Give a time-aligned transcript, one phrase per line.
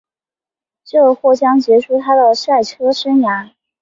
[0.83, 3.51] 这或将结束她的赛车生涯。